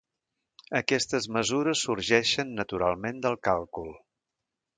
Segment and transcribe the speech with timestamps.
[0.77, 3.93] Aquestes mesures sorgeixen naturalment del càlcul.